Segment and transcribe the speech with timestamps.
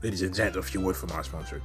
[0.00, 1.60] Ladies and gents, a few words from our sponsor.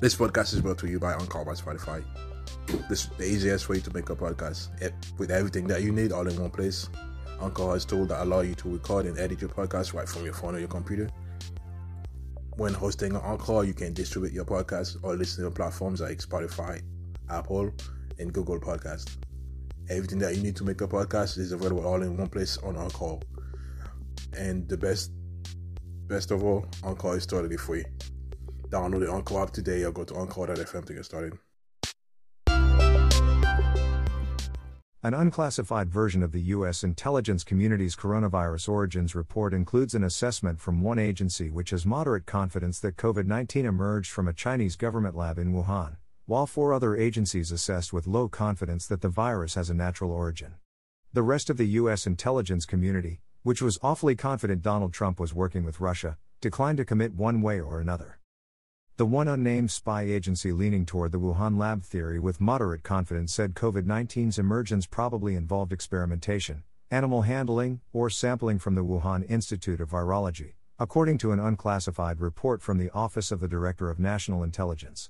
[0.00, 2.02] This podcast is brought to you by Anchor by Spotify.
[2.88, 4.70] This is the easiest way to make a podcast
[5.18, 6.88] with everything that you need all in one place.
[7.40, 10.34] Anchor has tools that allow you to record and edit your podcast right from your
[10.34, 11.08] phone or your computer.
[12.56, 16.82] When hosting on Anchor, you can distribute your podcast or listen to platforms like Spotify,
[17.30, 17.70] Apple,
[18.18, 19.16] and Google Podcast.
[19.88, 22.76] Everything that you need to make a podcast is available all in one place on
[22.76, 23.18] Anchor.
[24.36, 25.12] And the best
[26.08, 27.84] best of all, Anchor is totally free.
[28.68, 31.38] Download the Anchor app today or go to Anchor.fm to get started.
[35.02, 36.82] An unclassified version of the U.S.
[36.82, 42.80] intelligence community's coronavirus origins report includes an assessment from one agency which has moderate confidence
[42.80, 47.52] that COVID 19 emerged from a Chinese government lab in Wuhan, while four other agencies
[47.52, 50.54] assessed with low confidence that the virus has a natural origin.
[51.12, 52.04] The rest of the U.S.
[52.04, 57.14] intelligence community, which was awfully confident Donald Trump was working with Russia, declined to commit
[57.14, 58.18] one way or another.
[58.96, 63.54] The one unnamed spy agency leaning toward the Wuhan lab theory with moderate confidence said
[63.54, 69.90] COVID 19's emergence probably involved experimentation, animal handling, or sampling from the Wuhan Institute of
[69.90, 75.08] Virology, according to an unclassified report from the Office of the Director of National Intelligence.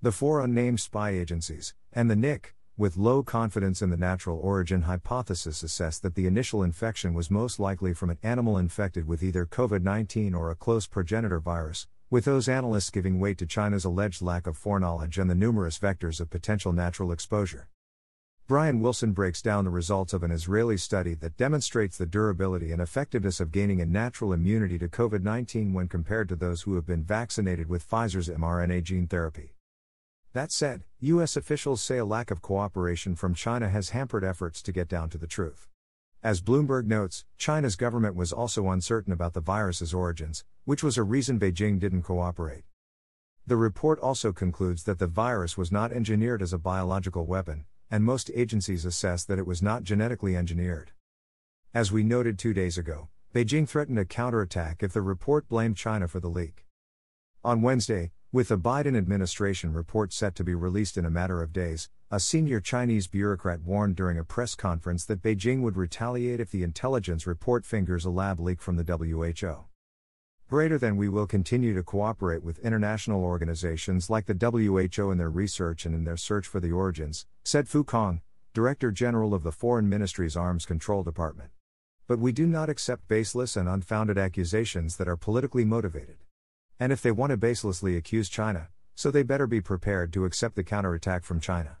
[0.00, 4.82] The four unnamed spy agencies, and the NIC, with low confidence in the natural origin
[4.82, 9.46] hypothesis, assessed that the initial infection was most likely from an animal infected with either
[9.46, 14.20] COVID 19 or a close progenitor virus, with those analysts giving weight to China's alleged
[14.20, 17.68] lack of foreknowledge and the numerous vectors of potential natural exposure.
[18.48, 22.82] Brian Wilson breaks down the results of an Israeli study that demonstrates the durability and
[22.82, 26.86] effectiveness of gaining a natural immunity to COVID 19 when compared to those who have
[26.86, 29.53] been vaccinated with Pfizer's mRNA gene therapy.
[30.34, 31.36] That said, U.S.
[31.36, 35.18] officials say a lack of cooperation from China has hampered efforts to get down to
[35.18, 35.68] the truth.
[36.24, 41.04] As Bloomberg notes, China's government was also uncertain about the virus's origins, which was a
[41.04, 42.64] reason Beijing didn't cooperate.
[43.46, 48.02] The report also concludes that the virus was not engineered as a biological weapon, and
[48.02, 50.90] most agencies assess that it was not genetically engineered.
[51.72, 56.08] As we noted two days ago, Beijing threatened a counterattack if the report blamed China
[56.08, 56.66] for the leak.
[57.44, 61.52] On Wednesday, with the Biden administration report set to be released in a matter of
[61.52, 66.50] days, a senior Chinese bureaucrat warned during a press conference that Beijing would retaliate if
[66.50, 69.66] the intelligence report fingers a lab leak from the WHO.
[70.50, 75.30] Greater than we will continue to cooperate with international organizations like the WHO in their
[75.30, 78.20] research and in their search for the origins, said Fu Cong,
[78.52, 81.50] Director General of the Foreign Ministry's Arms Control Department.
[82.08, 86.23] But we do not accept baseless and unfounded accusations that are politically motivated.
[86.80, 90.56] And if they want to baselessly accuse China, so they better be prepared to accept
[90.56, 91.78] the counterattack from China.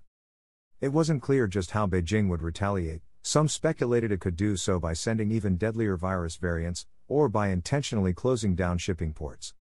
[0.80, 4.92] It wasn't clear just how Beijing would retaliate, some speculated it could do so by
[4.92, 9.54] sending even deadlier virus variants, or by intentionally closing down shipping ports.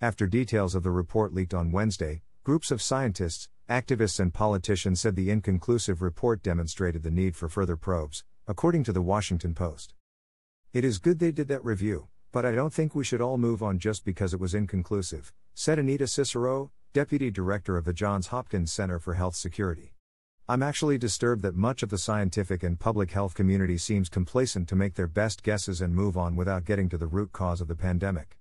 [0.00, 5.16] After details of the report leaked on Wednesday, groups of scientists, activists, and politicians said
[5.16, 9.94] the inconclusive report demonstrated the need for further probes, according to the Washington Post.
[10.72, 13.62] It is good they did that review, but I don't think we should all move
[13.62, 18.72] on just because it was inconclusive, said Anita Cicero, Deputy Director of the Johns Hopkins
[18.72, 19.92] Center for Health Security.
[20.48, 24.76] I'm actually disturbed that much of the scientific and public health community seems complacent to
[24.76, 27.76] make their best guesses and move on without getting to the root cause of the
[27.76, 28.38] pandemic.